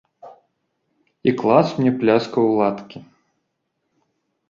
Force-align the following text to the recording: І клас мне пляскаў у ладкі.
І 1.29 1.35
клас 1.43 1.67
мне 1.81 1.91
пляскаў 2.01 2.43
у 2.51 2.59
ладкі. 2.63 3.07